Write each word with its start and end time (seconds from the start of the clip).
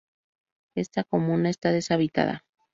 Esta 0.73 1.03
comuna 1.03 1.51
está 1.51 1.71
deshabitada. 1.71 2.43